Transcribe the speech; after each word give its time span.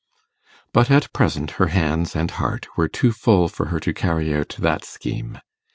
But 0.73 0.89
at 0.89 1.13
present 1.13 1.51
her 1.61 1.67
hands 1.67 2.15
and 2.15 2.31
heart 2.31 2.75
were 2.75 2.87
too 2.87 3.11
full 3.11 3.47
for 3.47 3.67
her 3.67 3.79
to 3.81 3.93
carry 3.93 4.33
out 4.33 4.55
that 4.57 4.83
scheme. 4.83 5.37